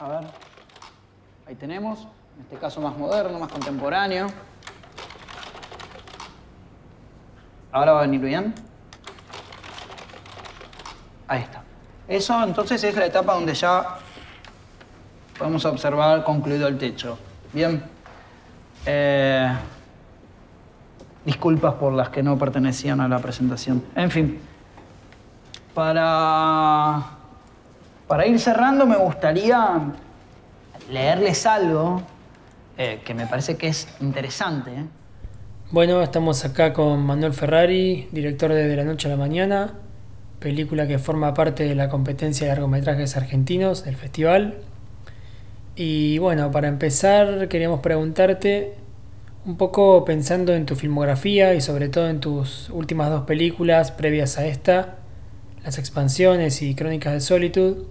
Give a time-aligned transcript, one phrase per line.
[0.00, 0.26] A ver.
[1.46, 2.00] Ahí tenemos.
[2.36, 4.28] En este caso más moderno, más contemporáneo.
[7.70, 8.54] Ahora va a venir bien.
[11.28, 11.62] Ahí está.
[12.08, 13.98] Eso entonces es la etapa donde ya
[15.38, 17.18] podemos observar concluido el techo.
[17.52, 17.84] Bien.
[18.86, 19.52] Eh,
[21.24, 23.84] disculpas por las que no pertenecían a la presentación.
[23.94, 24.40] En fin.
[25.74, 27.19] Para,
[28.10, 29.78] para ir cerrando me gustaría
[30.90, 32.02] leerles algo
[32.76, 34.72] eh, que me parece que es interesante.
[35.70, 39.74] Bueno, estamos acá con Manuel Ferrari, director de De la Noche a la Mañana,
[40.40, 44.58] película que forma parte de la competencia de largometrajes argentinos del festival.
[45.76, 48.74] Y bueno, para empezar queríamos preguntarte,
[49.46, 54.36] un poco pensando en tu filmografía y sobre todo en tus últimas dos películas previas
[54.36, 54.96] a esta,
[55.62, 57.84] Las expansiones y Crónicas de Solitud,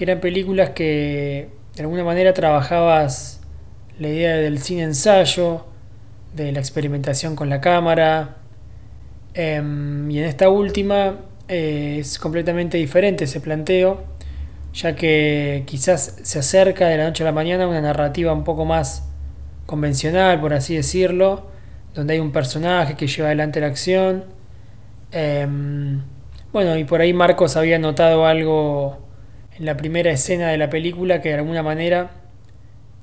[0.00, 3.42] que eran películas que de alguna manera trabajabas
[3.98, 5.66] la idea del cine ensayo,
[6.34, 8.38] de la experimentación con la cámara.
[9.34, 14.02] Em, y en esta última eh, es completamente diferente ese planteo,
[14.72, 18.64] ya que quizás se acerca de la noche a la mañana una narrativa un poco
[18.64, 19.06] más
[19.66, 21.48] convencional, por así decirlo,
[21.94, 24.24] donde hay un personaje que lleva adelante la acción.
[25.12, 26.00] Em,
[26.54, 29.09] bueno, y por ahí Marcos había notado algo
[29.58, 32.10] en la primera escena de la película que de alguna manera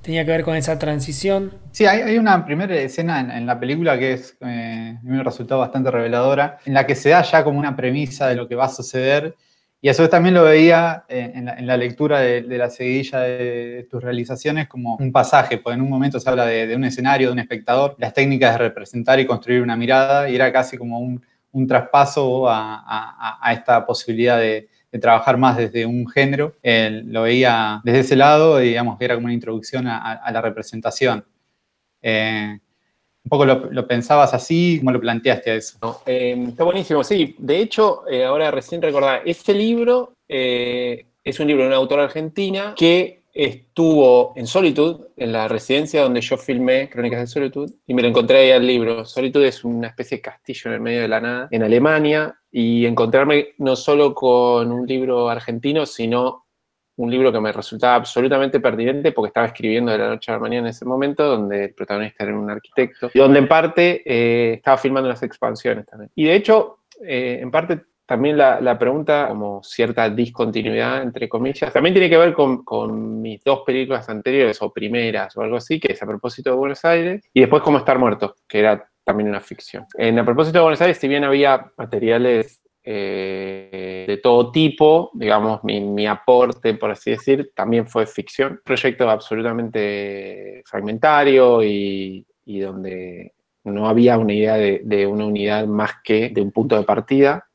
[0.01, 1.53] tenía que ver con esa transición.
[1.71, 6.59] Sí, hay, una primera escena en, la película que es, eh, me resultado bastante reveladora,
[6.65, 9.35] en la que se da ya como una premisa de lo que va a suceder.
[9.81, 14.67] Y vez también lo veía eh, en, la, lectura de, la seguidilla de, tus realizaciones
[14.67, 17.95] como un pasaje, porque en un momento se habla de, un escenario, de un espectador,
[17.99, 21.21] las técnicas de representar y construir una mirada, y era casi como un,
[21.67, 28.15] traspaso a esta posibilidad de, de trabajar más desde un género, lo veía desde ese
[28.15, 31.25] lado, digamos que era como una introducción a, la representación.
[32.01, 32.57] Eh,
[33.23, 36.01] un poco lo, pensabas así, ¿cómo lo planteaste a eso?
[36.05, 37.35] Eh, está buenísimo, sí.
[37.37, 42.73] De hecho, eh, ahora recién recordaba, este libro es un libro de una autora argentina
[42.77, 48.01] que estuvo en Solitud, en la residencia donde yo filmé Crónicas de Solitud, y me
[48.01, 49.05] lo encontré ahí al libro.
[49.05, 52.85] Solitud es una especie de castillo en el medio de la nada, en Alemania, y
[52.85, 56.45] encontrarme no solo con un libro argentino, sino
[56.95, 60.39] un libro que me resultaba absolutamente pertinente porque estaba escribiendo de la noche a la
[60.39, 64.53] mañana en ese momento, donde el protagonista era un arquitecto, y donde en parte eh,
[64.55, 66.09] estaba filmando unas expansiones también.
[66.15, 71.93] Y de hecho, eh, en parte también la, pregunta, como cierta discontinuidad, entre comillas, también
[71.93, 76.01] tiene que ver con, mis dos películas anteriores o primeras o algo así, que es
[76.01, 79.85] A propósito de Buenos Aires, y después como Estar Muerto, que era también una ficción.
[79.97, 85.61] En A propósito de Buenos Aires, si bien había materiales eh, de todo tipo, digamos,
[85.65, 88.61] mi, aporte, por así decir, también fue ficción.
[88.63, 93.33] Proyecto absolutamente fragmentario y, donde
[93.65, 97.46] no había una idea de, una unidad más que de un punto de partida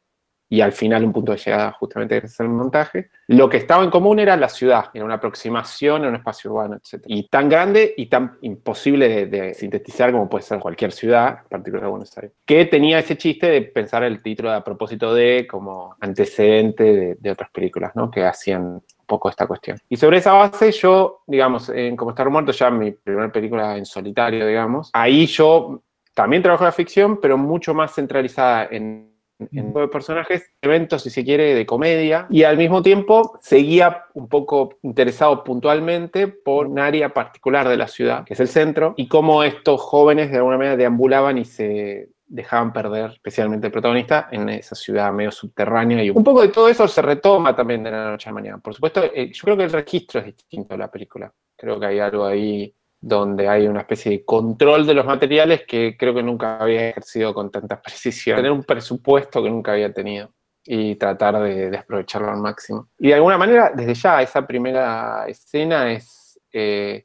[0.52, 3.08] y al final un punto de llegada justamente es el montaje.
[3.28, 6.76] Lo que estaba en común era la ciudad, era una aproximación a un espacio urbano,
[6.76, 7.04] etc.
[7.06, 11.88] Y tan grande y tan imposible de, sintetizar como puede ser cualquier ciudad, en particular
[11.88, 17.16] Buenos Aires, que tenía ese chiste de pensar el título a propósito de como antecedente
[17.18, 18.10] de, otras películas, ¿no?
[18.10, 19.78] Que hacían poco esta cuestión.
[19.88, 23.86] Y sobre esa base yo, digamos, en Como estar muerto, ya mi primera película en
[23.86, 29.88] solitario, digamos, ahí yo también trabajo la ficción, pero mucho más centralizada en en de
[29.88, 35.42] personajes, eventos, si se quiere, de comedia, y al mismo tiempo seguía un poco interesado
[35.44, 39.80] puntualmente por un área particular de la ciudad, que es el centro, y cómo estos
[39.80, 45.12] jóvenes de alguna manera deambulaban y se dejaban perder, especialmente el protagonista, en esa ciudad
[45.12, 46.02] medio subterránea.
[46.02, 48.58] Y un poco de todo eso se retoma también de la noche a la mañana.
[48.58, 51.32] Por supuesto, eh, yo creo que el registro es distinto de la película.
[51.54, 55.96] Creo que hay algo ahí donde hay una especie de control de los materiales que
[55.98, 58.36] creo que nunca había ejercido con tanta precisión.
[58.36, 60.32] Tener un presupuesto que nunca había tenido
[60.64, 62.88] y tratar de, aprovecharlo al máximo.
[62.98, 67.04] Y de alguna manera, desde ya, esa primera escena es, eh,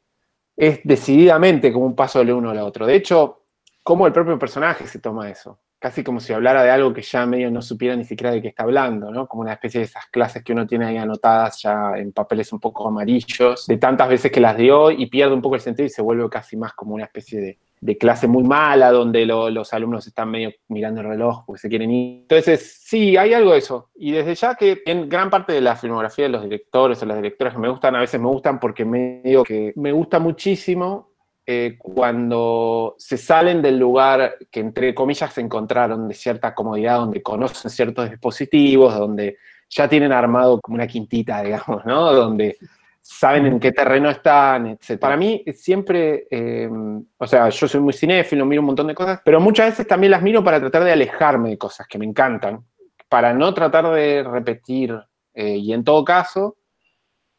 [0.56, 2.86] es decididamente como un paso del uno al otro.
[2.86, 3.45] De hecho,
[3.81, 7.25] cómo el propio personaje se toma eso casi como si hablara de algo que ya
[7.25, 9.27] medio no supiera ni siquiera de qué está hablando, ¿no?
[9.27, 12.59] Como una especie de esas clases que uno tiene ahí anotadas ya en papeles un
[12.59, 15.89] poco amarillos, de tantas veces que las dio y pierde un poco el sentido y
[15.89, 17.57] se vuelve casi más como una especie de,
[18.00, 22.21] clase muy mala donde los alumnos están medio mirando el reloj porque se quieren ir.
[22.24, 23.91] Entonces, sí, hay algo de eso.
[23.95, 27.18] Y desde ya que en gran parte de la filmografía de los directores o las
[27.18, 31.06] directoras que me gustan, a veces me gustan porque medio que me gusta muchísimo
[31.50, 37.24] eh, cuando se salen del lugar que entre comillas se encontraron de cierta comodidad, donde
[37.24, 39.38] conocen ciertos dispositivos, donde
[39.70, 42.12] ya tienen armado como una quintita, digamos, ¿no?
[42.14, 42.58] Donde
[43.02, 45.00] saben en qué terreno están, etc.
[45.00, 46.70] Para mí siempre, eh,
[47.18, 50.12] o sea, yo soy muy cinéfilo, miro un montón de cosas, pero muchas veces también
[50.12, 52.66] las miro para tratar de alejarme de cosas que me encantan,
[53.08, 55.00] para no tratar de repetir,
[55.34, 56.58] eh, y en todo caso,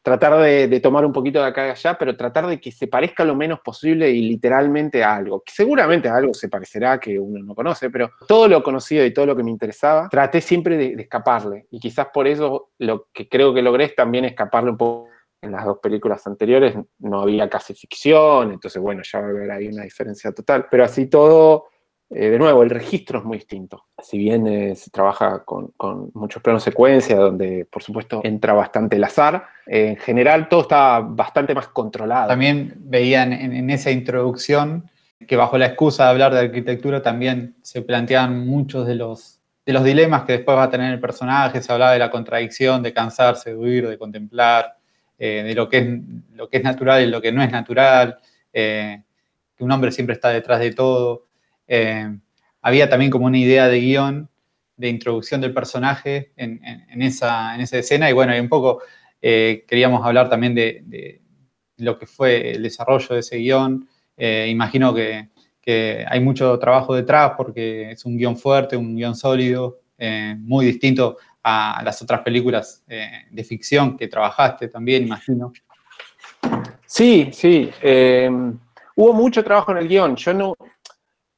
[0.08, 3.24] tratar de, tomar un poquito de acá y allá, pero tratar de que se parezca
[3.24, 5.42] lo menos posible y literalmente a algo.
[5.46, 9.26] Seguramente a algo se parecerá que uno no conoce, pero todo lo conocido y todo
[9.26, 11.66] lo que me interesaba, traté siempre de, de escaparle.
[11.70, 15.08] Y quizás por eso lo que creo que logré es también escaparle un poco
[15.40, 19.50] en las dos películas anteriores no había casi ficción, entonces bueno, ya va a haber
[19.50, 20.66] ahí una diferencia total.
[20.70, 21.66] Pero así todo,
[22.10, 23.86] eh, de nuevo, el registro es muy distinto.
[24.02, 25.72] Si bien eh, se trabaja con,
[26.14, 31.54] muchos planos secuencia, donde por supuesto entra bastante el azar, en general todo está bastante
[31.54, 32.28] más controlado.
[32.28, 34.90] También veían en, esa introducción
[35.26, 39.74] que bajo la excusa de hablar de arquitectura también se planteaban muchos de los, de
[39.74, 42.94] los dilemas que después va a tener el personaje, se hablaba de la contradicción, de
[42.94, 44.76] cansarse, de huir, de contemplar,
[45.18, 45.86] eh, de lo que, es,
[46.34, 48.18] lo que es natural y lo que no es natural,
[48.50, 49.04] que
[49.64, 51.27] un hombre siempre está detrás de todo.
[51.68, 52.18] Eh,
[52.62, 54.28] había también como una idea de guion,
[54.76, 56.60] de introducción del personaje en,
[57.02, 58.82] esa, en esa, escena y bueno, y un poco
[59.20, 61.20] queríamos hablar también de,
[61.78, 63.88] lo que fue el desarrollo de ese guion.
[64.16, 65.30] imagino que,
[65.60, 69.80] que, hay mucho trabajo detrás porque es un guion fuerte, un guion sólido,
[70.38, 75.52] muy distinto a las otras películas eh, de ficción que trabajaste también, imagino.
[76.84, 77.70] Sí, sí.
[77.80, 78.30] Eh,
[78.96, 80.16] hubo mucho trabajo en el guion.
[80.16, 80.54] Yo no,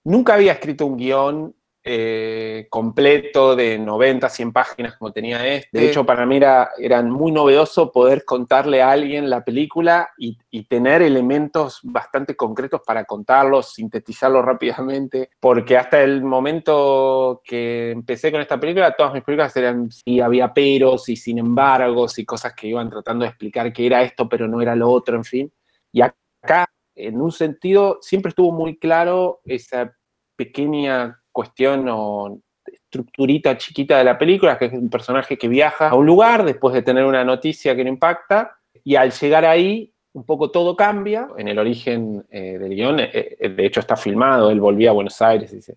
[0.05, 5.79] nunca había escrito un guion eh, completo de 90, 100 páginas como tenía este.
[5.79, 10.37] De hecho, para mí era, muy novedoso poder contarle a alguien la película y,
[10.69, 18.43] tener elementos bastante concretos para contarlos, sintetizarlos rápidamente, porque hasta el momento que empecé con
[18.43, 22.69] esta película, todas mis películas eran, sí, había peros y sin embargo, y cosas que
[22.69, 25.53] iban tratando de explicar que era esto, pero no era lo otro, en fin.
[25.93, 26.70] Y acá,
[27.07, 29.95] en un sentido, siempre estuvo muy claro esa
[30.37, 35.95] pequeña cuestión o estructurita chiquita de la película, que es un personaje que viaja a
[35.95, 40.25] un lugar después de tener una noticia que lo impacta, y al llegar ahí, un
[40.25, 41.29] poco todo cambia.
[41.37, 44.95] En el origen eh, del guion, eh, eh, de hecho está filmado, él volvía a
[44.95, 45.77] Buenos Aires, dice,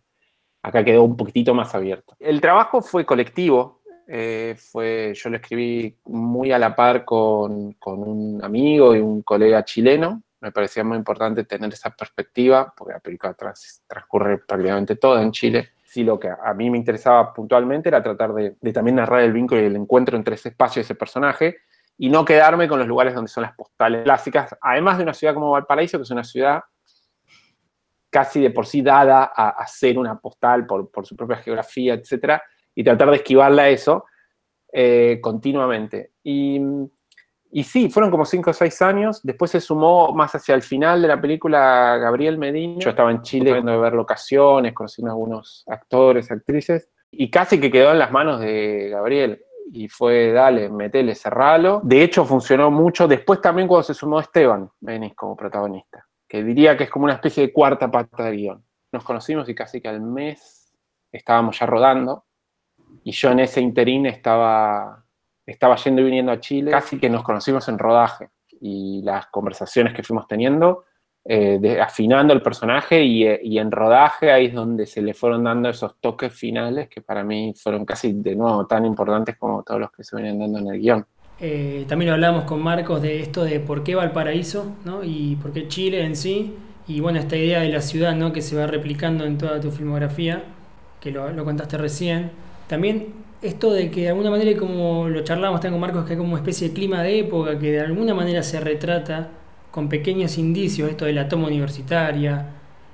[0.61, 2.15] acá quedó un poquitito más abierto.
[2.19, 8.43] El trabajo fue colectivo, fue, yo lo escribí muy a la par con, con un
[8.43, 13.33] amigo y un colega chileno, me parecía muy importante tener esa perspectiva, porque la película
[13.33, 15.69] transcurre prácticamente toda en Chile.
[15.85, 19.61] Sí, lo que a mí me interesaba puntualmente era tratar de, también narrar el vínculo
[19.61, 21.59] y el encuentro entre ese espacio y ese personaje,
[21.97, 25.33] y no quedarme con los lugares donde son las postales clásicas, además de una ciudad
[25.33, 26.61] como Valparaíso, que es una ciudad
[28.09, 32.41] casi de por sí dada a, ser una postal por, su propia geografía, etc.,
[32.75, 34.05] y tratar de esquivarla a eso
[34.73, 36.11] eh, continuamente.
[36.21, 36.59] Y
[37.55, 39.21] y sí, fueron como cinco o seis años.
[39.21, 42.79] Después se sumó más hacia el final de la película Gabriel Medina.
[42.79, 46.89] Yo estaba en Chile viendo de ver locaciones, conociendo a algunos actores, actrices.
[47.11, 49.45] Y casi que quedó en las manos de Gabriel.
[49.71, 51.79] Y fue, dale, metele, cerralo.
[51.83, 53.07] De hecho, funcionó mucho.
[53.07, 56.07] Después también cuando se sumó Esteban Benis como protagonista.
[56.27, 58.65] Que diría que es como una especie de cuarta pata del guion.
[58.91, 60.73] Nos conocimos y casi que al mes
[61.11, 62.25] estábamos ya rodando.
[63.03, 65.02] Y yo en ese interín estaba
[65.45, 68.29] estaba yendo y viniendo a Chile, casi que nos conocimos en rodaje
[68.61, 70.85] y las conversaciones que fuimos teniendo,
[71.25, 75.69] eh, afinando el personaje eh, y, en rodaje ahí es donde se le fueron dando
[75.69, 79.91] esos toques finales que para mí fueron casi de nuevo tan importantes como todos los
[79.91, 81.05] que se venían dando en el guion.
[81.39, 85.03] Eh, también hablamos con Marcos de esto de por qué Valparaíso ¿no?
[85.03, 86.57] y por qué Chile en sí
[86.87, 88.33] y bueno, esta idea de la ciudad ¿no?
[88.33, 90.43] que se va replicando en toda tu filmografía,
[90.99, 92.31] que lo, lo contaste recién.
[92.67, 96.17] También esto de que de alguna manera, como lo charlábamos también con Marcos, que hay
[96.17, 99.29] como una especie de clima de época que de alguna manera se retrata
[99.69, 102.45] con pequeños indicios, esto de la toma universitaria,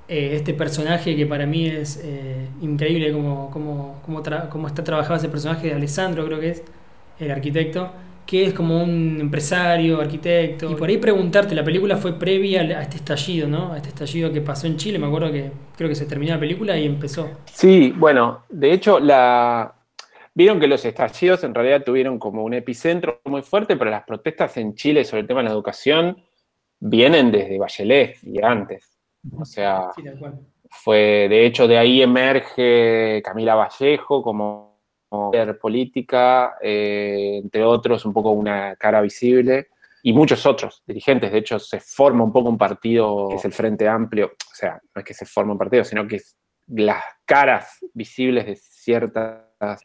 [0.08, 4.00] eh, este personaje que para mí es eh, increíble como, como,
[4.50, 6.62] como, está trabajado ese personaje de Alessandro, creo que es,
[7.20, 7.92] el arquitecto,
[8.26, 10.70] que es como un empresario, arquitecto.
[10.70, 13.72] Y por ahí preguntarte, la película fue previa a este estallido, ¿no?
[13.72, 16.40] A este estallido que pasó en Chile, me acuerdo que creo que se terminó la
[16.40, 17.28] película y empezó.
[17.52, 19.74] Sí, bueno, de hecho la,
[20.40, 24.56] Vieron que los estallidos en realidad tuvieron como un epicentro muy fuerte, pero las protestas
[24.56, 26.16] en Chile sobre el tema de la educación
[26.78, 28.98] vienen desde Bachelet y antes.
[29.38, 29.90] O sea,
[30.70, 34.78] fue, de hecho, de ahí emerge Camila Vallejo como,
[35.60, 39.68] política, eh, entre otros, un poco una cara visible,
[40.02, 41.32] y muchos otros dirigentes.
[41.32, 44.28] De hecho, se forma un poco un partido que es el Frente Amplio.
[44.28, 46.18] O sea, no es que se forma un partido, sino que
[46.68, 49.84] las caras visibles de ciertas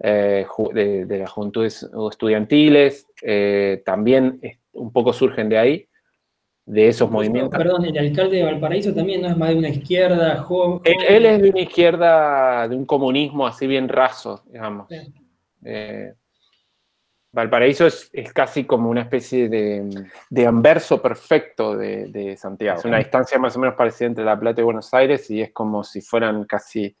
[0.00, 4.40] eh, de, las juventudes estudiantiles, eh, también
[4.72, 5.88] un poco surgen de ahí,
[6.64, 7.56] de esos movimientos.
[7.58, 10.80] Perdón, el alcalde de Valparaíso también no es más de una izquierda joven.
[10.84, 14.86] Él, es de una izquierda, de un comunismo así bien raso, digamos.
[15.64, 16.12] Eh,
[17.32, 22.78] Valparaíso es, casi como una especie de, anverso perfecto de, Santiago.
[22.78, 25.52] Es una distancia más o menos parecida entre La Plata y Buenos Aires y es
[25.52, 26.96] como si fueran casi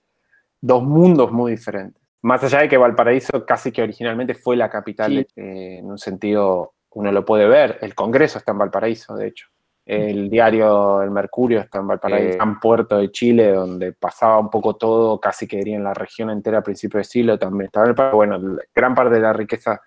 [0.60, 1.97] dos mundos muy diferentes.
[2.22, 5.26] Más allá de que Valparaíso casi que originalmente fue la capital, eh,
[5.78, 9.48] en un sentido uno lo puede ver, el Congreso está en Valparaíso, de hecho.
[9.86, 14.76] El diario El Mercurio está en Valparaíso, en Puerto de Chile, donde pasaba un poco
[14.76, 17.96] todo, casi que diría en la región entera a principios de siglo, también estaba en
[17.98, 19.80] el Bueno, gran parte de la riqueza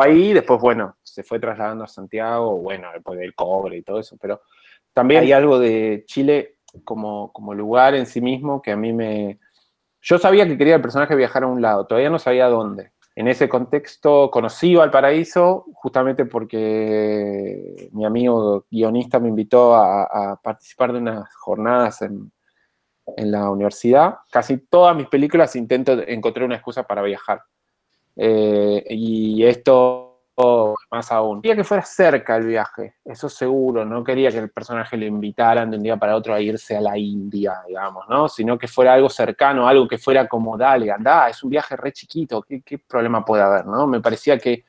[0.00, 4.16] ahí, después, bueno, se fue trasladando a Santiago, bueno, después del cobre y todo eso,
[4.20, 4.42] pero
[4.92, 9.40] también hay algo de Chile como, como lugar en sí mismo que a mí me...
[10.00, 12.92] Yo sabía que quería el personaje viajar a un lado, todavía no sabía dónde.
[13.18, 20.98] En ese contexto conocí Valparaíso justamente porque mi amigo guionista me invitó a, participar de
[21.00, 22.30] unas jornadas en,
[23.16, 24.18] la universidad.
[24.30, 27.42] Casi todas mis películas intento encontrar una excusa para viajar.
[28.14, 30.07] Eh, y esto
[30.90, 31.42] más aún.
[31.42, 33.84] Quería que fuera cerca el viaje, eso seguro.
[33.84, 36.80] No quería que el personaje le invitaran de un día para otro a irse a
[36.80, 38.28] la India, digamos, ¿no?
[38.28, 41.92] Sino que fuera algo cercano, algo que fuera como, dale, anda, es un viaje re
[41.92, 43.86] chiquito, ¿qué, problema puede haber, no?
[43.86, 44.64] Me parecía que,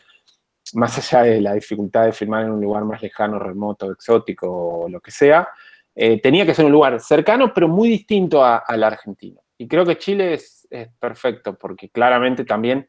[0.73, 4.89] más allá de la dificultad de filmar en un lugar más lejano, remoto, exótico o
[4.89, 5.47] lo que sea,
[5.93, 9.41] eh, tenía que ser un lugar cercano, pero muy distinto al argentino.
[9.57, 10.67] Y creo que Chile es
[10.99, 12.87] perfecto, porque claramente también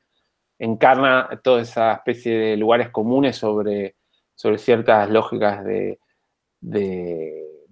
[0.61, 3.97] encarna toda esa especie de lugares comunes sobre,
[4.35, 5.99] sobre ciertas lógicas de,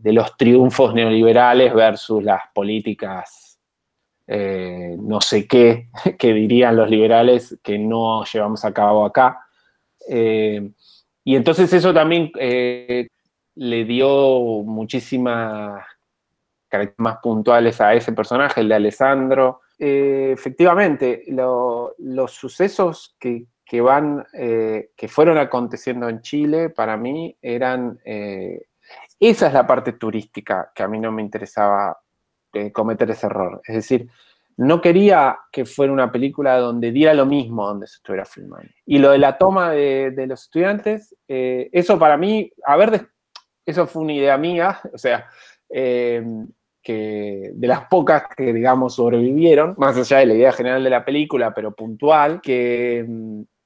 [0.02, 3.60] los triunfos neoliberales versus las políticas
[4.26, 9.38] eh, no sé qué que dirían los liberales que no llevamos a cabo acá.
[10.08, 10.70] Eh,
[11.24, 13.08] y entonces eso también eh,
[13.54, 15.84] le dio muchísimas
[16.68, 24.26] características más puntuales a ese personaje, el de Alessandro, eh, efectivamente, los sucesos que, van,
[24.32, 28.66] eh, que fueron aconteciendo en Chile, para mí eran, eh,
[29.20, 31.98] esa es la parte turística que a mí no me interesaba
[32.72, 33.60] cometer ese error.
[33.64, 34.08] Es decir,
[34.56, 38.68] no quería que fuera una película donde diera lo mismo donde se estuviera filmando.
[38.84, 43.08] Y lo de la toma de, los estudiantes, eso para mí, a ver,
[43.64, 45.28] eso fue una idea mía, o sea,
[46.92, 51.52] de las pocas que, digamos, sobrevivieron, más allá de la idea general de la película,
[51.54, 53.06] pero puntual, que,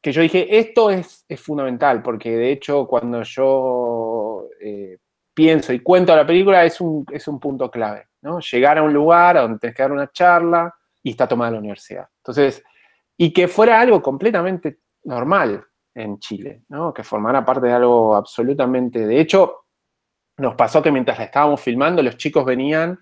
[0.00, 4.98] que yo dije, esto es, es, fundamental, porque de hecho cuando yo eh,
[5.34, 8.40] pienso y cuento la película es un, es un punto clave, ¿no?
[8.40, 12.08] Llegar a un lugar donde tienes que dar una charla y está tomada la universidad.
[12.18, 12.62] Entonces,
[13.16, 15.64] y que fuera algo completamente normal
[15.94, 16.92] en Chile, ¿no?
[16.92, 19.06] Que formara parte de algo absolutamente...
[19.06, 19.66] De hecho,
[20.38, 22.98] nos pasó que mientras la estábamos filmando, los chicos venían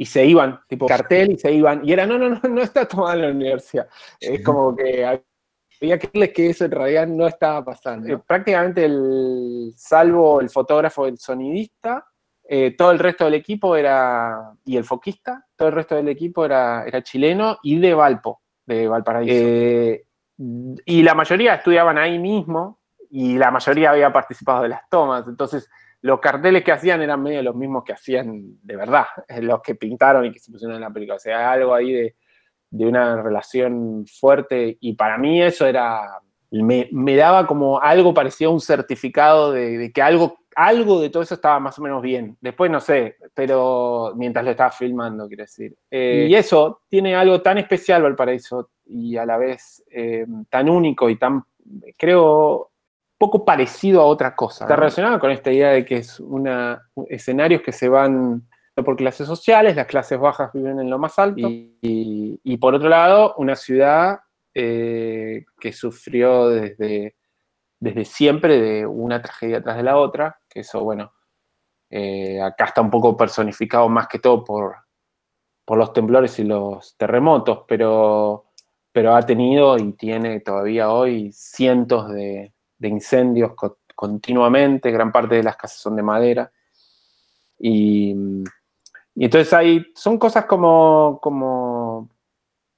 [0.00, 1.86] y se iban, tipo cartel y se iban.
[1.86, 3.86] Y era, no, no, no, no está tomada la universidad.
[4.18, 8.08] Es como que había que decirles que eso en realidad no estaba pasando.
[8.08, 12.06] Eh, prácticamente, el, salvo el fotógrafo, el sonidista,
[12.48, 16.46] eh, todo el resto del equipo era, y el foquista, todo el resto del equipo
[16.46, 19.34] era, era chileno y de Valpo, de Valparaíso.
[19.34, 20.06] Eh,
[20.86, 22.80] y la mayoría estudiaban ahí mismo
[23.10, 25.28] y la mayoría había participado de las tomas.
[25.28, 25.68] Entonces,
[26.02, 29.06] los carteles que hacían eran medio los mismos que hacían de verdad,
[29.40, 31.16] los que pintaron y que se pusieron en la película.
[31.16, 32.14] O sea, algo ahí de,
[32.72, 38.60] una relación fuerte y para mí eso era, me, daba como algo parecido a un
[38.60, 42.36] certificado de, que algo, algo de todo eso estaba más o menos bien.
[42.40, 45.74] Después no sé, pero mientras lo estaba filmando, quiero decir.
[45.90, 51.10] Eh, y eso tiene algo tan especial Valparaíso y a la vez eh, tan único
[51.10, 51.42] y tan,
[51.98, 52.70] creo,
[53.20, 54.64] poco parecido a otra cosa.
[54.64, 59.26] Está relacionado con esta idea de que es una, escenarios que se van por clases
[59.26, 64.20] sociales, las clases bajas viven en lo más alto, y, por otro lado, una ciudad
[64.54, 67.14] eh, que sufrió desde,
[67.78, 71.12] desde siempre de una tragedia tras de la otra, que eso, bueno,
[71.90, 74.76] eh, acá está un poco personificado más que todo por,
[75.66, 78.46] por los temblores y los terremotos, pero,
[78.92, 83.52] pero ha tenido y tiene todavía hoy cientos de, de incendios
[83.94, 86.50] continuamente, gran parte de las casas son de madera.
[87.58, 88.16] Y,
[89.14, 92.08] entonces hay, son cosas como, como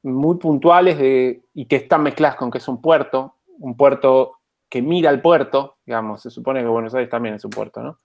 [0.03, 4.83] muy puntuales de, y que están mezcladas con que es un puerto, un puerto que
[4.83, 8.01] mira al puerto, digamos, se supone que Buenos Aires también es un puerto, ¿no?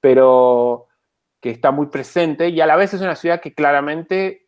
[0.00, 0.86] Pero
[1.40, 4.46] que está muy presente y a la vez es una ciudad que claramente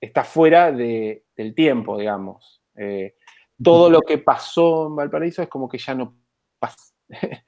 [0.00, 2.62] está fuera de, del tiempo, digamos.
[2.76, 3.16] Eh,
[3.62, 6.16] todo lo que pasó en Valparaíso es como que ya no
[6.58, 6.94] pasa.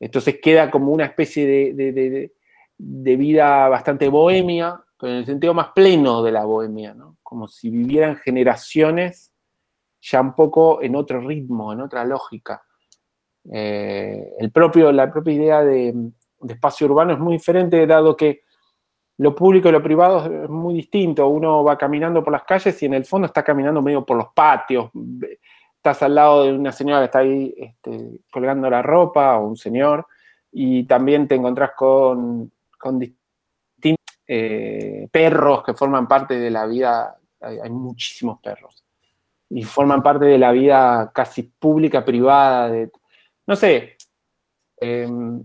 [0.00, 2.32] Entonces queda como una especie de,
[2.78, 7.16] de vida bastante bohemia, pero en el sentido más pleno de la bohemia, ¿no?
[7.22, 9.32] Como si vivieran generaciones
[10.00, 12.62] ya un poco en otro ritmo, en otra lógica.
[13.52, 15.94] Eh, el propio, la propia idea de,
[16.48, 18.42] espacio urbano es muy diferente, dado que
[19.20, 21.28] lo público y lo privado es muy distinto.
[21.28, 24.28] Uno va caminando por las calles y en el fondo está caminando medio por los
[24.32, 24.90] patios.
[25.76, 29.56] Estás al lado de una señora que está ahí este, colgando la ropa o un
[29.58, 30.06] señor
[30.50, 32.50] y también te encontrás con,
[32.94, 37.18] distintos eh, perros que forman parte de la vida.
[37.42, 38.82] hay muchísimos perros
[39.50, 42.88] y forman parte de la vida casi pública, privada.
[43.46, 43.98] No sé,
[44.78, 45.44] em,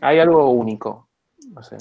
[0.00, 1.08] hay algo único.
[1.52, 1.76] No sé.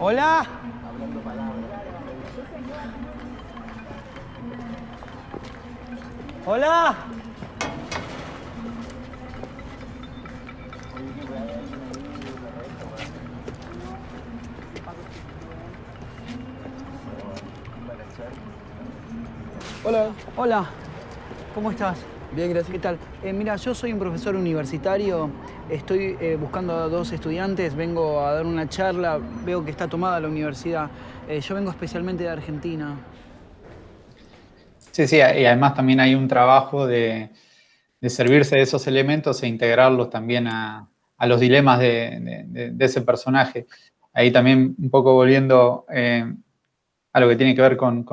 [0.00, 0.46] Hola.
[6.46, 6.96] Hola.
[19.84, 20.10] Hola.
[20.36, 20.66] Hola.
[21.54, 22.17] ¿Cómo estás?
[22.30, 22.70] Bien, gracias.
[22.70, 22.98] ¿Qué tal?
[23.24, 25.30] Eh, mira, yo soy un profesor universitario,
[25.70, 30.20] estoy eh, buscando a dos estudiantes, vengo a dar una charla, veo que está tomada
[30.20, 30.90] la universidad.
[31.26, 32.96] Eh, yo vengo especialmente de Argentina.
[34.92, 37.30] Sí, sí, y además también hay un trabajo de,
[38.02, 40.86] servirse de esos elementos e integrarlos también a,
[41.20, 43.66] los dilemas de, ese personaje.
[44.12, 46.30] Ahí también un poco volviendo eh,
[47.12, 48.04] a lo que tiene que ver con,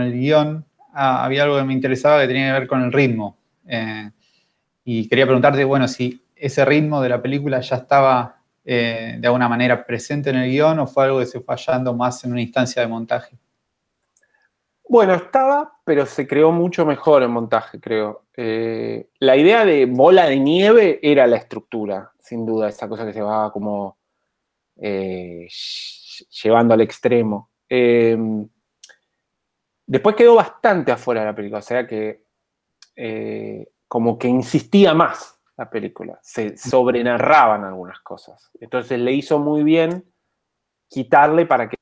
[0.00, 3.37] el guion, ah, había algo que me interesaba que tenía que ver con el ritmo.
[3.68, 4.10] Eh,
[4.84, 9.48] y quería preguntarte, bueno, si ese ritmo de la película ya estaba eh, de alguna
[9.48, 12.40] manera presente en el guion o fue algo que se fue hallando más en una
[12.40, 13.38] instancia de montaje.
[14.88, 18.24] Bueno, estaba, pero se creó mucho mejor en montaje, creo.
[18.34, 23.12] Eh, la idea de bola de nieve era la estructura, sin duda, esa cosa que
[23.12, 23.98] se va como
[26.42, 27.50] llevando al extremo.
[27.68, 28.48] Em,
[29.86, 32.27] después quedó bastante afuera de la película, o sea que
[33.00, 38.50] eh, como que insistía más la película, se sobrenarraban algunas cosas.
[38.60, 40.12] Entonces le hizo muy bien
[40.88, 41.76] quitarle para que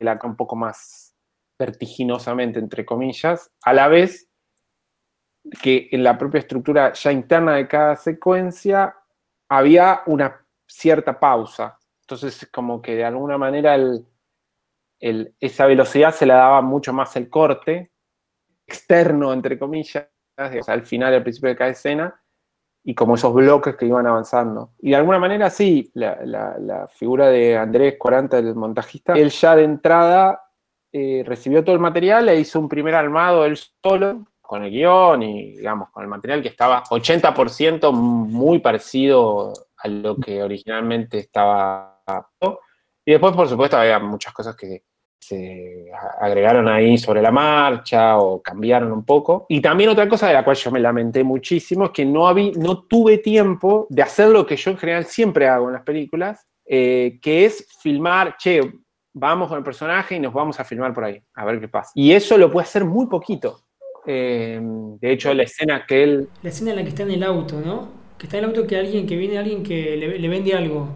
[0.00, 1.14] la un poco más
[1.56, 4.28] vertiginosamente, entre comillas, a la vez
[5.62, 8.96] que en la propia estructura ya interna de cada secuencia
[9.48, 11.78] había una cierta pausa.
[12.00, 13.76] Entonces, como que de alguna manera
[14.98, 17.92] esa velocidad se la daba mucho más el corte
[18.66, 20.08] externo, entre comillas,
[20.66, 22.20] al final, al principio de cada escena,
[22.82, 24.72] y como esos bloques que iban avanzando.
[24.78, 29.64] Y de alguna manera, sí, la, figura de Andrés 40, el montajista, él ya de
[29.64, 30.42] entrada
[30.92, 35.22] eh, recibió todo el material e hizo un primer armado él solo, con el guion
[35.22, 42.02] y, digamos, con el material que estaba 80% muy parecido a lo que originalmente estaba.
[43.04, 44.82] Y después, por supuesto, había muchas cosas que
[45.20, 45.86] se
[46.18, 49.46] agregaron ahí sobre la marcha o cambiaron un poco.
[49.48, 52.52] Y también otra cosa de la cual yo me lamenté muchísimo es que no, había,
[52.56, 56.46] no tuve tiempo de hacer lo que yo en general siempre hago en las películas,
[56.64, 58.60] eh, que es filmar, che,
[59.12, 61.90] vamos con el personaje y nos vamos a filmar por ahí, a ver qué pasa.
[61.94, 63.60] Y eso lo puede hacer muy poquito.
[64.06, 66.28] Eh, de hecho, la escena que él...
[66.42, 67.88] La escena en la que está en el auto, ¿no?
[68.18, 70.88] Que está en el auto que alguien, que viene alguien que le, vende algo.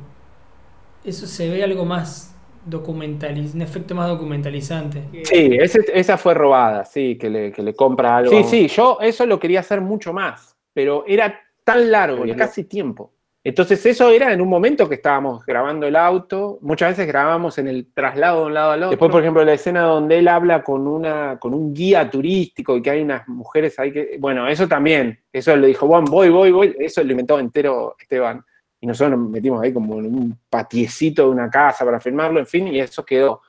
[1.05, 2.34] Eso se ve algo más
[2.65, 5.05] documentalizante, un efecto más documentalizante.
[5.25, 8.31] Sí, esa fue robada, sí, que le, que le compra algo.
[8.31, 12.65] Sí, sí, yo eso lo quería hacer mucho más, pero era tan largo y casi
[12.65, 13.15] tiempo
[13.47, 17.69] entonces eso era en un momento que estábamos grabando el auto, muchas veces grabamos en
[17.69, 18.91] el traslado de un lado al otro.
[18.91, 22.81] Después, por ejemplo, la escena donde él habla con, una, con un guía turístico y
[22.81, 24.17] que hay unas mujeres ahí que...
[24.19, 28.43] Bueno, eso también, eso le dijo, Juan, voy, voy, voy, eso lo inventó entero Esteban.
[28.85, 32.47] Y nosotros nos metimos ahí como en un patiecito de una casa para filmarlo, en
[32.47, 33.41] fin, y eso quedó.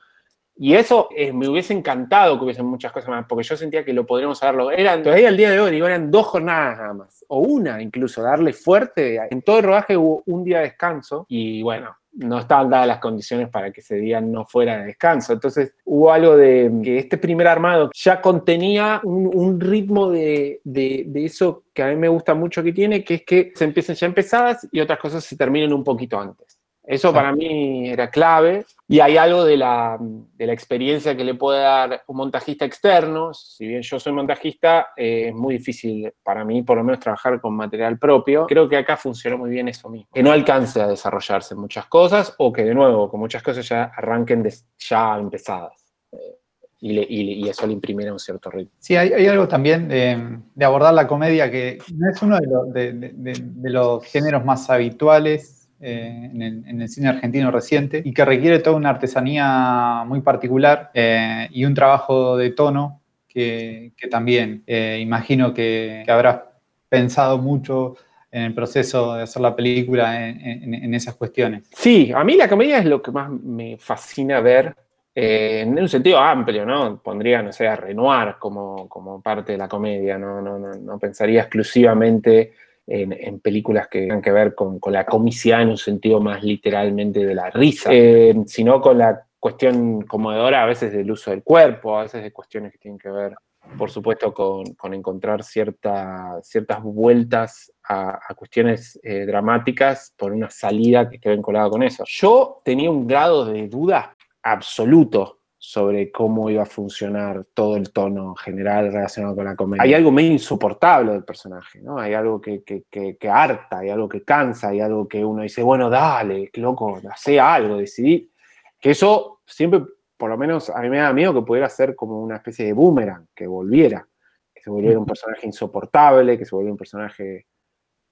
[0.56, 3.92] Y eso eh, me hubiese encantado que hubiesen muchas cosas más, porque yo sentía que
[3.92, 4.70] lo podríamos haberlo.
[4.70, 8.22] Eran, todavía al día de hoy, digo, eran dos jornadas nada más, o una incluso,
[8.22, 9.20] darle fuerte.
[9.30, 12.98] En todo el rodaje hubo un día de descanso y bueno, no estaban dadas las
[12.98, 15.32] condiciones para que ese día no fuera de descanso.
[15.32, 21.64] Entonces hubo algo de que este primer armado ya contenía un, ritmo de, de, eso
[21.72, 24.66] que a mí me gusta mucho que tiene, que es que se empiecen ya empezadas
[24.72, 26.58] y otras cosas se terminen un poquito antes.
[26.82, 31.34] Eso para mí era clave Y hay algo de la, de la, experiencia que le
[31.34, 33.34] puede dar un montajista externo.
[33.34, 37.40] Si bien yo soy montajista, eh, es muy difícil para mí, por lo menos, trabajar
[37.40, 38.46] con material propio.
[38.46, 40.08] Creo que acá funcionó muy bien eso mismo.
[40.14, 43.90] Que no alcance a desarrollarse muchas cosas o que, de nuevo, con muchas cosas ya
[43.96, 45.84] arranquen ya empezadas.
[46.12, 46.38] Eh,
[46.78, 48.70] y, y, eso le un cierto ritmo.
[48.78, 53.70] Sí, hay, algo también de, de, abordar la comedia que no es uno de, de
[53.70, 58.88] los géneros más habituales eh, en, el, cine argentino reciente y que requiere toda una
[58.88, 66.40] artesanía muy particular eh, y un trabajo de tono que, también eh, imagino que, habrás
[66.88, 67.96] pensado mucho
[68.30, 71.64] en el proceso de hacer la película en, esas cuestiones.
[71.70, 74.74] Sí, a mí la comedia es lo que más me fascina ver
[75.14, 77.02] en un sentido amplio, ¿no?
[77.02, 80.98] Pondría, no sé, a Renoir como, como parte de la comedia, no, no, no, no
[80.98, 82.54] pensaría exclusivamente
[82.86, 87.34] en, películas que tengan que ver con, la comicidad en un sentido más literalmente de
[87.34, 92.02] la risa, eh, sino con la cuestión conmovedora a veces del uso del cuerpo, a
[92.02, 93.34] veces de cuestiones que tienen que ver,
[93.76, 101.30] por supuesto, con, encontrar ciertas vueltas a, cuestiones eh, dramáticas por una salida que esté
[101.30, 102.04] vinculada con eso.
[102.06, 108.36] Yo tenía un grado de duda absoluto sobre cómo iba a funcionar todo el tono
[108.36, 109.82] general relacionado con la comedia.
[109.82, 111.98] Hay algo medio insoportable del personaje, ¿no?
[111.98, 115.64] Hay algo que, que, que, harta, hay algo que cansa, hay algo que uno dice,
[115.64, 118.30] bueno, dale, loco, hace algo, decidí.
[118.78, 119.82] Que eso siempre,
[120.16, 122.72] por lo menos a mí me da miedo que pudiera ser como una especie de
[122.72, 124.06] boomerang, que volviera,
[124.54, 127.48] que se volviera un personaje insoportable, que se volviera un personaje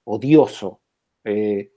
[0.03, 0.81] odioso.
[1.23, 1.71] Eh,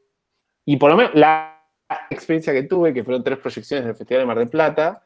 [0.64, 1.62] y por lo menos la
[2.10, 5.04] experiencia que tuve, que fueron tres proyecciones del Festival de Mar del Plata,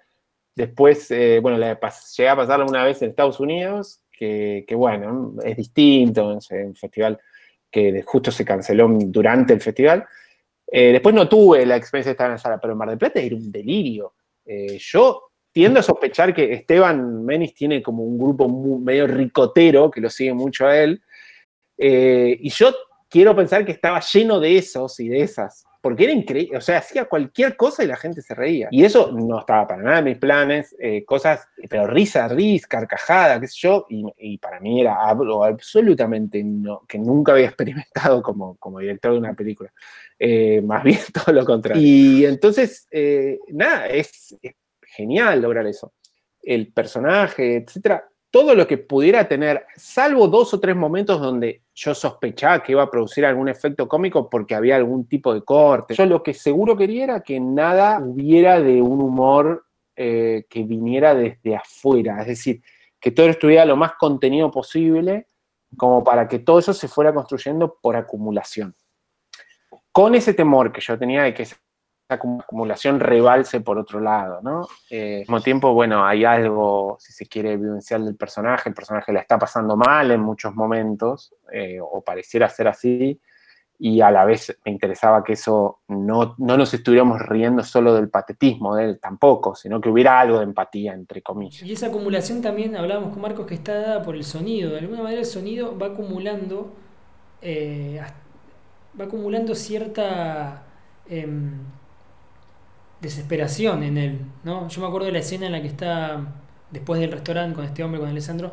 [0.55, 6.39] Después, eh, bueno, llegué a pasarla una vez en Estados Unidos, que, bueno, es distinto,
[6.39, 7.19] es un festival
[7.69, 10.07] que justo se canceló durante el festival.
[10.71, 12.99] Eh, después no tuve la experiencia de estar en la sala, pero en Mar del
[12.99, 14.15] Plata era un delirio.
[14.45, 20.01] Eh, yo tiendo a sospechar que Esteban Menis tiene como un grupo medio ricotero que
[20.01, 21.03] lo sigue mucho a él.
[21.77, 22.73] y yo
[23.09, 26.79] quiero pensar que estaba lleno de esos y de esas porque era increíble, o sea,
[26.79, 28.69] hacía cualquier cosa y la gente se reía.
[28.71, 33.41] Y eso no estaba para nada en mis planes, eh, cosas, pero risa, risa, carcajada,
[33.41, 38.79] qué sé yo, y, para mí era absolutamente no, que nunca había experimentado como, como
[38.79, 39.73] director de una película.
[40.19, 41.83] Eh, más bien todo lo contrario.
[41.83, 45.93] Y entonces, eh, nada, es, es genial lograr eso.
[46.41, 51.95] El personaje, etcétera, todo lo que pudiera tener, salvo dos o tres momentos donde yo
[51.95, 55.95] sospechaba que iba a producir algún efecto cómico porque había algún tipo de corte.
[55.95, 61.15] Yo lo que seguro quería era que nada hubiera de un humor eh, que viniera
[61.15, 62.63] desde afuera, es decir,
[62.99, 65.27] que todo estuviera lo más contenido posible,
[65.77, 68.75] como para que todo eso se fuera construyendo por acumulación.
[69.93, 71.47] Con ese temor que yo tenía de que
[72.15, 74.67] acumulación rebalse por otro lado, ¿no?
[74.91, 79.13] Eh, al mismo tiempo, bueno, hay algo, si se quiere, vivencial del personaje, el personaje
[79.13, 83.21] la está pasando mal en muchos momentos, eh, o pareciera ser así,
[83.85, 88.11] y a la vez me interesaba que eso no, no, nos estuviéramos riendo solo del
[88.11, 91.63] patetismo de él tampoco, sino que hubiera algo de empatía, entre comillas.
[91.63, 95.03] Y esa acumulación también, hablábamos con Marcos, que está dada por el sonido, de alguna
[95.03, 96.73] manera el sonido va acumulando,
[97.41, 98.01] eh,
[98.99, 100.63] va acumulando cierta...
[101.09, 101.59] Em,
[103.03, 104.69] desesperación en él, ¿no?
[104.69, 106.35] Yo me acuerdo de la escena en la que está
[106.71, 108.53] después del restaurante con este hombre, con Alessandro,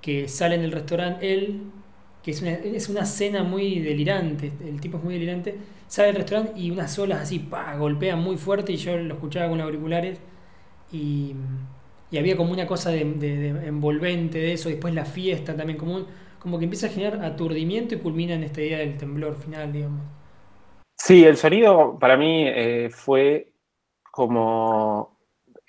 [0.00, 1.60] que sale en el restaurante él,
[2.22, 6.16] que es una, es una escena muy delirante, el tipo es muy delirante, sale del
[6.16, 10.18] restaurante y unas olas así, pa, golpean muy fuerte y yo lo escuchaba con auriculares
[10.90, 11.34] y,
[12.10, 13.00] y había como una cosa de,
[13.66, 16.06] envolvente de eso, después la fiesta también, como,
[16.38, 20.00] como que empieza a generar aturdimiento y culmina en esta idea del temblor final, digamos.
[20.96, 23.51] Sí, el sonido para mí eh, fue
[24.12, 25.16] como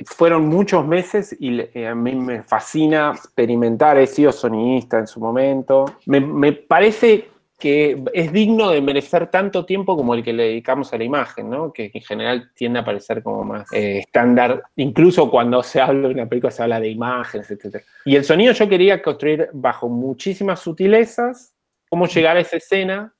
[0.06, 5.22] fueron muchos meses y eh, a mí me fascina experimentar, he sido sonidista en su
[5.22, 5.86] momento.
[6.06, 10.98] Me, parece que es digno de merecer tanto tiempo como el que le dedicamos a
[10.98, 11.72] la imagen, ¿no?
[11.72, 16.14] que en general tiende a parecer como más eh, estándar, incluso cuando se habla de
[16.14, 17.82] una película se habla de imágenes, etc.
[18.04, 21.56] Y el sonido yo quería construir bajo muchísimas sutilezas,
[21.90, 23.16] cómo llegar a esa escena,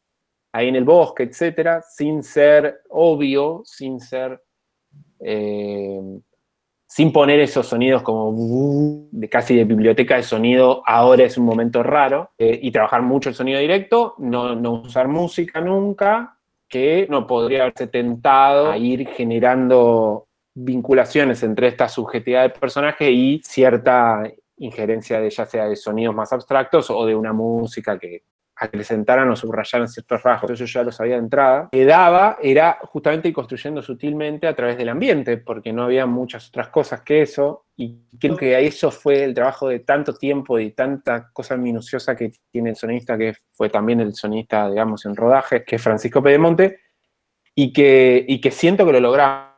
[0.52, 4.42] ahí en el bosque, etc., sin ser obvio, sin ser
[5.24, 6.00] eh,
[6.86, 11.82] sin poner esos sonidos como de casi de biblioteca de sonido, ahora es un momento
[11.82, 17.26] raro, eh, y trabajar mucho el sonido directo, no, no, usar música nunca, que no
[17.26, 24.24] podría haberse tentado a ir generando vinculaciones entre esta subjetividad del personaje y cierta
[24.58, 28.24] injerencia de ya sea de sonidos más abstractos o de una música que,
[28.56, 30.52] acrecentaran o subrayaran ciertos rasgos.
[30.52, 31.70] Eso yo ya lo sabía de entrada.
[31.72, 36.70] Quedaba era justamente ir construyendo sutilmente a través del ambiente, porque no había muchas otras
[36.70, 37.66] cosas que eso.
[37.76, 42.32] Y creo que eso fue el trabajo de tanto tiempo y tanta cosa minuciosa que
[42.52, 46.80] tiene el sonista, que fue también el sonista, digamos, en rodaje, que es Francisco Pedemonte,
[47.56, 49.53] y que, y que siento que lo logramos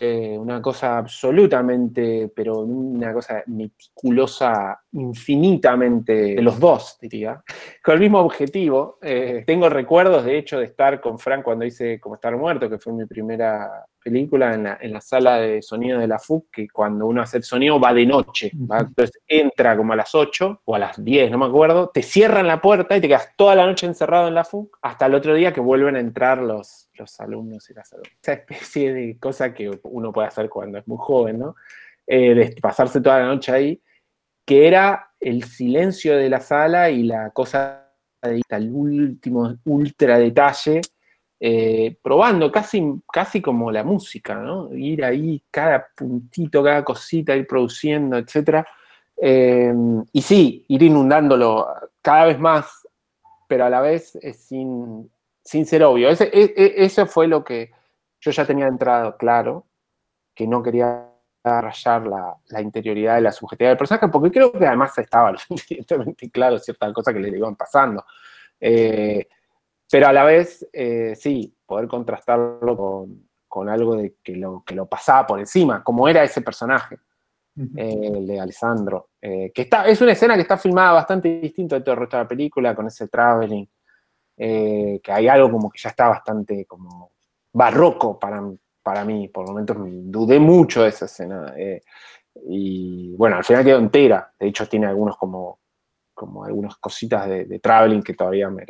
[0.00, 7.42] eh, una cosa absolutamente, pero una cosa meticulosa, infinitamente, de los dos, diría,
[7.84, 8.98] con el mismo objetivo.
[9.02, 12.78] Eh, tengo recuerdos, de hecho, de estar con Frank cuando hice Como estar muerto, que
[12.78, 16.68] fue mi primera película en la, en la sala de sonido de la FUC, que
[16.68, 20.74] cuando uno hace el sonido va de noche, entonces entra como a las 8 o
[20.76, 23.66] a las 10, no me acuerdo, te cierran la puerta y te quedas toda la
[23.66, 27.18] noche encerrado en la FUC hasta el otro día que vuelven a entrar los, los
[27.18, 28.12] alumnos y las alumnas.
[28.22, 31.56] Esa especie de cosa que uno puede hacer cuando es muy joven, ¿no?
[32.06, 33.82] Eh, de pasarse toda la noche ahí,
[34.44, 37.90] que era el silencio de la sala y la cosa
[38.22, 40.80] de el último ultra detalle
[41.38, 44.42] eh, probando, casi, casi como la música.
[44.72, 48.64] Ir ahí, cada puntito, cada cosita, ir produciendo, etc.
[49.16, 49.74] Eh,
[50.12, 51.66] y sí, ir inundándolo
[52.00, 52.86] cada vez más,
[53.48, 55.10] pero a la vez sin,
[55.42, 56.10] sin ser obvio.
[56.10, 57.70] E, e, eso fue lo que
[58.20, 59.66] yo ya tenía entrado claro,
[60.34, 61.10] que no quería
[61.44, 66.30] rayar la, interioridad de la subjetividad del personaje, porque creo que además estaba lo suficientemente
[66.30, 68.04] claro ciertas cosas que le iban pasando.
[68.60, 69.28] Eh,
[69.90, 72.76] pero a la vez, eh, sí, poder contrastarlo
[73.48, 76.98] con, algo de que lo, que lo pasaba por encima, como era ese personaje,
[77.74, 79.10] eh, el de Alessandro.
[79.20, 82.18] Eh, que está, es una escena que está filmada bastante distinto de todo el resto
[82.18, 83.66] de la película, con ese traveling,
[84.36, 87.12] que hay algo como que ya está bastante como
[87.50, 88.42] barroco para,
[88.82, 91.54] para mí, por momentos dudé mucho de esa escena.
[92.46, 95.60] y bueno, al final quedó entera, de hecho tiene algunos como,
[96.12, 98.66] como algunas cositas de, de traveling que todavía me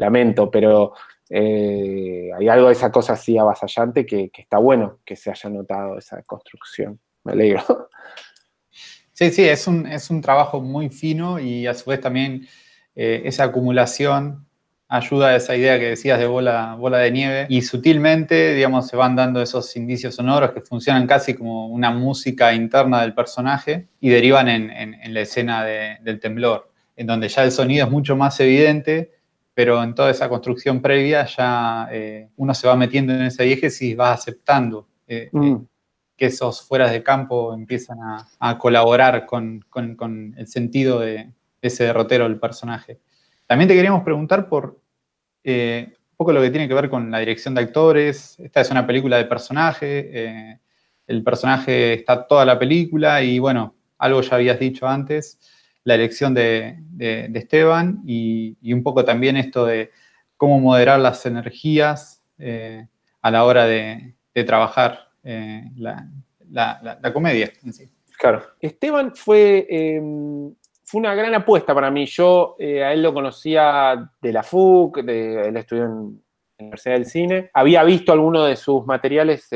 [0.00, 0.94] lamento, pero
[1.28, 5.98] eh, hay algo de esa cosa así avasallante que, está bueno que se haya notado
[5.98, 6.98] esa construcción.
[7.24, 7.88] Me alegro.
[9.12, 12.48] Sí, sí, es un, es un trabajo muy fino y a su vez también
[12.94, 14.46] eh, esa acumulación
[14.90, 18.96] ayuda a esa idea que decías de bola, bola de nieve y sutilmente, digamos, se
[18.96, 24.08] van dando esos indicios sonoros que funcionan casi como una música interna del personaje y
[24.08, 29.19] derivan en, la escena del temblor, en donde ya el sonido es mucho más evidente
[29.60, 33.68] pero en toda esa construcción previa ya eh, uno se va metiendo en ese eje
[33.84, 35.66] y va aceptando eh, eh, mm.
[36.16, 39.62] que esos fueras de campo empiezan a, colaborar con,
[40.38, 43.00] el sentido de, ese derrotero del personaje.
[43.46, 44.80] También te queríamos preguntar por
[45.44, 48.40] un poco lo que tiene que ver con la dirección de actores.
[48.40, 50.58] Esta es una película de personaje,
[51.06, 55.38] el personaje está toda la película y bueno, algo ya habías dicho antes
[55.84, 56.78] la elección de,
[57.34, 59.90] Esteban y, un poco también esto de
[60.36, 62.86] cómo moderar las energías eh,
[63.22, 64.14] a la hora de,
[64.46, 67.90] trabajar eh, la, comedia en sí.
[68.18, 68.42] Claro.
[68.60, 72.06] Esteban fue, em, fue una gran apuesta para mí.
[72.06, 76.22] Yo eh, a él lo conocía de la FUC, de, él estudió en
[76.58, 77.50] la Universidad del Cine.
[77.54, 79.48] Había visto algunos de sus materiales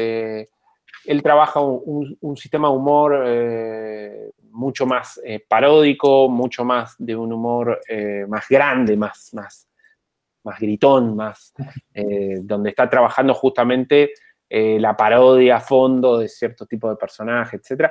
[1.04, 7.32] él trabaja un, sistema de humor eh, mucho más eh, paródico, mucho más de un
[7.32, 9.68] humor eh, más grande, más, más,
[10.44, 11.52] más gritón, más,
[12.42, 14.12] donde está trabajando justamente
[14.50, 17.90] la parodia a fondo de cierto tipo de personaje, etc.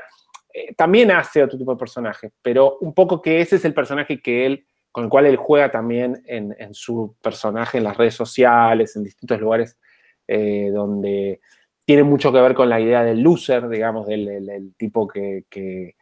[0.77, 4.45] también hace otro tipo de personajes, pero un poco que ese es el personaje que
[4.45, 9.03] él, con el cual él juega también en, su personaje en las redes sociales, en
[9.03, 9.79] distintos lugares
[10.27, 11.41] donde
[11.85, 15.95] tiene mucho que ver con la idea del loser, digamos, del, tipo que,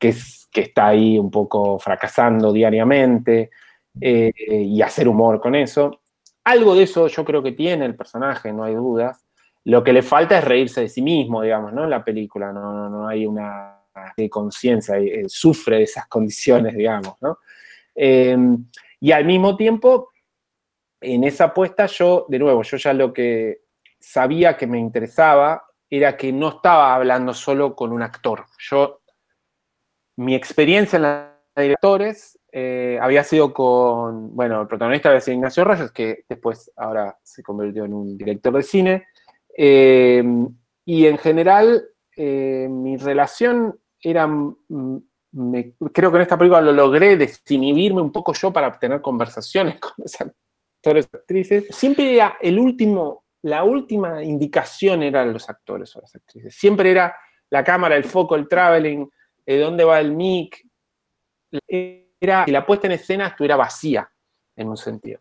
[0.00, 3.50] está ahí un poco fracasando diariamente
[4.00, 6.00] eh, y hacer humor con eso.
[6.44, 9.24] Algo de eso yo creo que tiene el personaje, no hay dudas.
[9.64, 11.84] Lo que le falta es reírse de sí mismo, digamos, ¿no?
[11.84, 13.74] En la película no, no, hay una
[14.30, 17.38] conciencia, sufre de esas condiciones, digamos, ¿no?
[17.94, 18.64] Em,
[19.00, 20.10] y al mismo tiempo,
[21.00, 23.62] en esa apuesta yo, de nuevo, yo ya lo que
[23.98, 28.46] sabía que me interesaba era que no estaba hablando solo con un actor.
[28.58, 29.00] Yo,
[30.18, 35.64] mi experiencia en la directores eh, había sido con, bueno, el protagonista había sido Ignacio
[35.64, 39.06] Rayos, que después ahora se convirtió en un director de cine.
[39.56, 40.22] Eh,
[40.84, 41.84] y en general,
[42.16, 44.28] eh, mi relación era,
[45.92, 49.92] creo que en esta película lo logré desinhibirme un poco yo para tener conversaciones con
[49.98, 51.66] los actores y actrices.
[51.70, 56.54] Siempre era el último la última indicación eran los actores o las actrices.
[56.56, 57.14] Siempre era
[57.50, 59.08] la cámara, el foco, el traveling,
[59.54, 60.62] de dónde va el mic.
[61.66, 64.10] Era que la puesta en escena estuviera vacía.
[64.56, 65.20] en un sentido.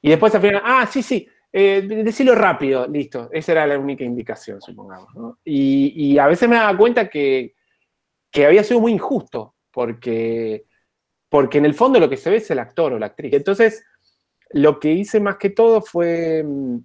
[0.00, 3.28] Y después al final, ah, sí, sí, eh, decirlo rápido, listo.
[3.32, 5.36] Esa era la única indicación, supongamos.
[5.44, 7.54] Y, a veces me daba cuenta que,
[8.30, 10.64] que, había sido muy injusto, porque,
[11.28, 13.34] porque en el fondo lo que se ve es el actor o la actriz.
[13.34, 13.84] Entonces,
[14.50, 16.78] lo que hice más que todo fue mm,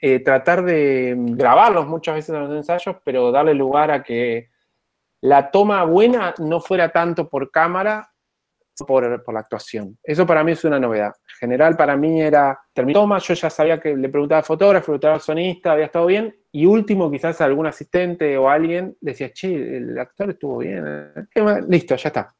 [0.00, 4.49] eh, tratar de grabarlos muchas veces en los ensayos, pero darle lugar a que
[5.22, 8.10] la toma buena no fuera tanto por cámara,
[8.86, 9.98] por, por, la actuación.
[10.02, 11.12] Eso para mí es una novedad.
[11.34, 14.86] En general, para mí era, terminó toma, yo ya sabía que le preguntaba al fotógrafo,
[14.86, 19.76] preguntaba al sonista, había estado bien, y último, quizás algún asistente o alguien decía, che,
[19.76, 21.62] el actor estuvo bien, ¿eh?
[21.68, 22.34] listo, ya está.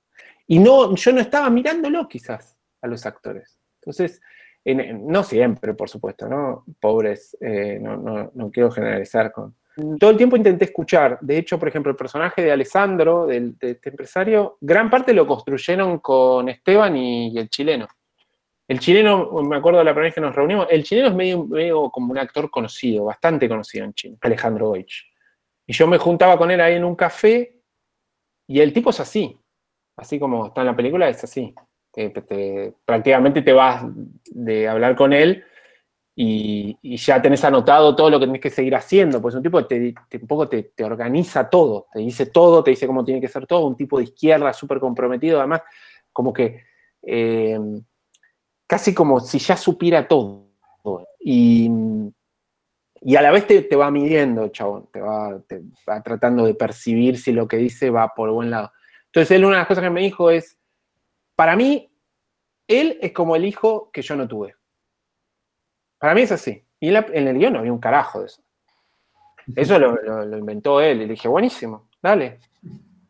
[0.47, 3.61] Y no, yo no estaba mirándolo quizás a los actores.
[3.81, 4.21] Entonces,
[4.65, 6.65] no siempre, por supuesto, ¿no?
[6.81, 9.55] Pobres, eh, no, no, no quiero generalizar con,
[9.99, 11.19] todo el tiempo intenté escuchar.
[11.21, 15.99] De hecho, por ejemplo, el personaje de Alessandro, de este empresario, gran parte lo construyeron
[15.99, 17.87] con Esteban y, el chileno.
[18.67, 21.91] El chileno, me acuerdo de la primera vez que nos reunimos, el chileno es medio,
[21.91, 25.05] como un actor conocido, bastante conocido en China, Alejandro Goich.
[25.67, 27.61] Y yo me juntaba con él ahí en un café
[28.47, 29.37] y el tipo es así,
[29.97, 31.53] así como está en la película, es así.
[32.85, 33.85] prácticamente te vas
[34.31, 35.45] de hablar con él
[36.23, 39.95] y, ya tenés anotado todo lo que tenés que seguir haciendo, pues un tipo que
[40.11, 43.47] te, un poco te, organiza todo, te dice todo, te dice cómo tiene que ser
[43.47, 45.63] todo, un tipo de izquierda súper comprometido, además,
[46.13, 46.65] como que
[47.03, 47.59] eh,
[48.67, 50.49] casi como si ya supiera todo.
[51.21, 51.71] Y,
[53.01, 57.17] y a la vez te, va midiendo, chabón, te va, te va tratando de percibir
[57.17, 58.73] si lo que dice va por buen lado.
[59.07, 60.59] Entonces, él una de las cosas que me dijo es,
[61.35, 61.91] para mí,
[62.69, 64.60] él es como el hijo que yo no tuve.
[66.01, 66.65] Para mí es así.
[66.81, 68.43] Y en, el guion no había un carajo de eso.
[69.55, 71.03] Eso lo, inventó él.
[71.03, 72.39] Y le dije, buenísimo, dale.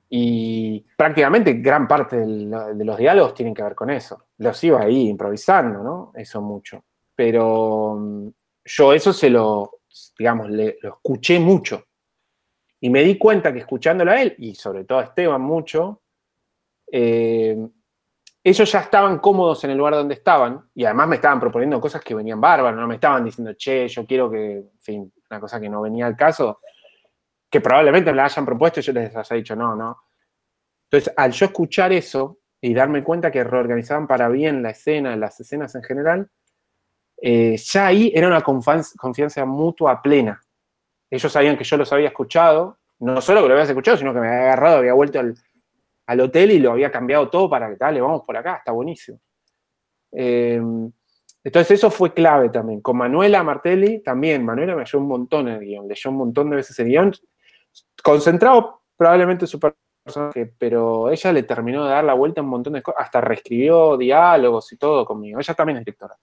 [0.09, 4.25] Y prácticamente gran parte de, los diálogos tienen que ver con eso.
[4.39, 6.13] Los iba ahí improvisando, ¿no?
[6.17, 6.85] Eso mucho.
[7.15, 8.29] Pero mm,
[8.65, 9.83] yo eso se lo,
[10.19, 11.85] digamos, lo escuché mucho.
[12.81, 16.03] Y me di cuenta que escuchándolo a él, y sobre todo a Esteban mucho,
[16.91, 17.57] eh,
[18.43, 22.03] ellos ya estaban cómodos en el lugar donde estaban y además me estaban proponiendo cosas
[22.03, 25.61] que venían bárbaras, no me estaban diciendo, che, yo quiero que, en fin, una cosa
[25.61, 26.61] que no venía al caso,
[27.51, 30.05] que probablemente me la hayan propuesto y yo les haya dicho, no, no.
[30.85, 35.39] Entonces, al yo escuchar eso y darme cuenta que reorganizaban para bien la escena, las
[35.39, 36.31] escenas en general,
[37.21, 40.41] eh, ya ahí era una confianza mutua plena.
[41.11, 44.21] Ellos sabían que yo los había escuchado, no solo que lo habías escuchado, sino que
[44.21, 45.35] me había agarrado, había vuelto al,
[46.11, 49.21] al hotel y lo había cambiado todo para que, dale, vamos por acá, está buenísimo.
[50.11, 50.61] Eh,
[51.45, 52.81] entonces eso fue clave también.
[52.81, 56.51] Con Manuela Martelli también, Manuela me ayudó un montón en el guion, leyó un montón
[56.51, 57.13] de veces el guion,
[58.03, 62.73] concentrado probablemente su personaje, pero ella le terminó de dar la vuelta a un montón
[62.73, 66.17] de cosas, hasta reescribió diálogos y todo conmigo, ella también es directora.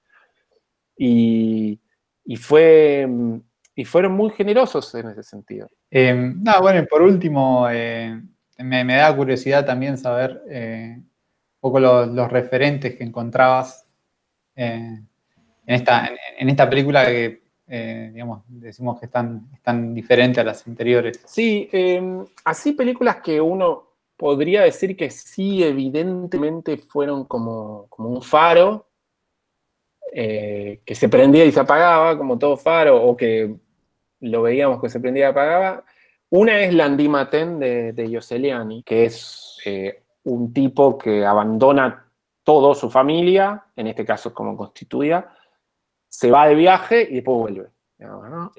[0.98, 1.80] Y,
[2.42, 3.08] fue,
[3.74, 5.70] y fueron muy generosos en ese sentido.
[5.90, 8.22] Eh, no, bueno, y por último, eh,
[8.58, 13.86] me, da curiosidad también saber eh, un poco los, referentes que encontrabas
[14.56, 15.02] eh,
[15.66, 21.22] en, esta, película que, eh, decimos que están, están diferentes a las anteriores.
[21.26, 28.22] Sí, em, así películas que uno podría decir que sí, evidentemente fueron como, como un
[28.22, 28.86] faro,
[30.10, 33.56] que se prendía y se apagaba, como todo faro, o que
[34.22, 35.84] lo veíamos que se prendía y apagaba.
[36.30, 42.12] Una es Landy Maten de, de Yoseliani, que es eh, un tipo que abandona
[42.44, 45.34] todo su familia, en este caso como constituida,
[46.08, 47.70] se va de viaje y después vuelve.
[48.00, 48.52] ¿no?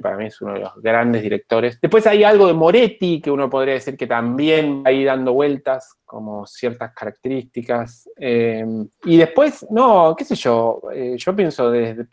[0.00, 1.78] para mí es uno de los grandes directores.
[1.80, 5.98] Después hay algo de Moretti que uno podría decir que también va ahí dando vueltas,
[6.04, 8.08] como ciertas características.
[8.16, 8.64] Eh,
[9.04, 12.06] y después, no, qué sé yo, eh, yo pienso desde,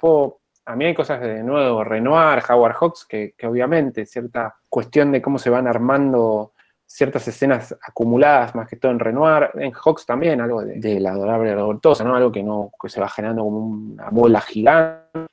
[0.67, 5.39] a mí hay cosas de nuevo, Renoir, Howard Hawks, que, obviamente cierta cuestión de cómo
[5.39, 6.51] se van armando
[6.85, 11.55] ciertas escenas acumuladas, más que todo en Renoir, en Hawks también, algo de, la adorable
[11.55, 12.15] revoltosa, ¿no?
[12.15, 15.27] Algo que no que se va generando como una bola gigante.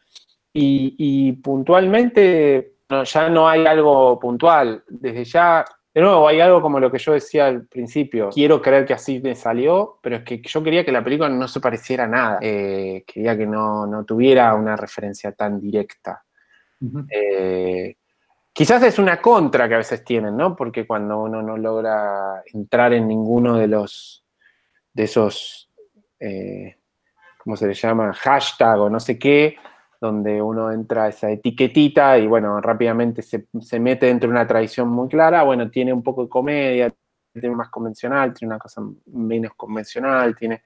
[0.53, 4.85] Y, puntualmente ya no hay algo puntual.
[4.88, 8.28] Desde ya de nuevo, hay algo como lo que yo decía al principio.
[8.30, 11.46] Quiero creer que así me salió, pero es que yo quería que la película no
[11.46, 12.38] se pareciera a nada.
[12.42, 16.25] Eh, quería que no, tuviera una referencia tan directa.
[17.08, 17.96] Eh,
[18.52, 20.56] quizás es una contra que a veces tienen, ¿no?
[20.56, 24.25] Porque cuando uno no logra entrar en ninguno de los
[24.92, 25.71] de esos,
[26.19, 26.77] eh,
[27.38, 28.12] ¿cómo se le llama?
[28.12, 29.56] Hashtag o no sé qué,
[30.05, 33.46] donde uno entra a esa etiquetita y bueno, rápidamente se,
[33.81, 36.94] mete dentro de una tradición muy clara, bueno, tiene un poco de comedia,
[37.33, 40.63] tiene más convencional, tiene una cosa menos convencional, tiene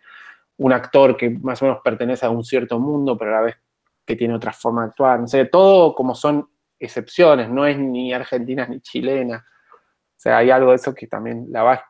[0.56, 3.56] un actor que más o menos pertenece a un cierto mundo, pero a la vez
[4.04, 5.20] que tiene otra forma de actuar.
[5.20, 9.46] No sé, todo como son excepciones, no es ni argentina ni chilena.
[9.46, 11.84] O sea, hay algo de eso que también la va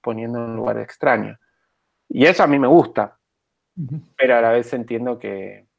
[0.00, 1.38] poniendo en un lugar extraño.
[2.08, 3.18] Y eso a mí me gusta,
[4.16, 5.69] pero a la vez entiendo que,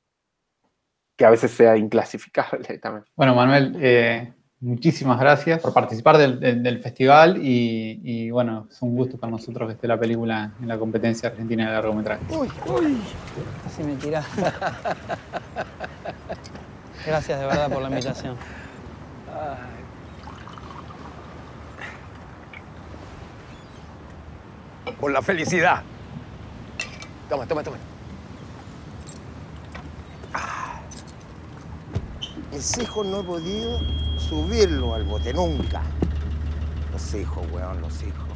[1.22, 3.05] que a veces sea inclasificable también.
[3.15, 9.30] Bueno, Manuel, eh, muchísimas gracias por participar del, festival y, bueno, es un gusto para
[9.30, 12.24] nosotros que esté la película en la competencia argentina de largometraje.
[12.32, 12.97] Uy, uy,
[13.67, 14.26] así me tirás.
[17.05, 18.36] Gracias de verdad por la invitación.
[24.99, 25.84] Por la felicidad.
[27.30, 27.78] Toma, toma, toma.
[30.34, 30.61] Ah.
[32.52, 33.80] Mis hijos no he podido
[34.18, 35.82] subirlo al bote nunca.
[36.91, 38.30] Los hijos, weón, los hijos.